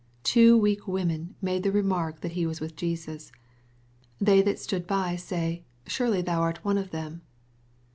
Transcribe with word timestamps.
Two 0.23 0.57
weak 0.57 0.87
women 0.87 1.35
make 1.43 1.61
the 1.61 1.71
remark 1.71 2.21
that 2.21 2.31
he 2.31 2.47
was 2.47 2.59
with 2.59 2.75
Jesus. 2.75 3.31
They 4.19 4.41
that 4.41 4.57
stood 4.57 4.87
by 4.87 5.15
say," 5.15 5.63
Surely 5.85 6.23
thou 6.23 6.41
art 6.41 6.65
one 6.65 6.79
of 6.79 6.89
them." 6.89 7.21